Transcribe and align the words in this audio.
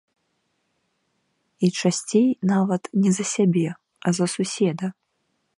І 1.67 1.69
часцей 1.83 2.27
нават 2.55 2.81
не 3.05 3.11
за 3.19 3.25
сябе, 3.35 3.67
а 4.05 4.19
за 4.21 4.25
суседа. 4.39 4.87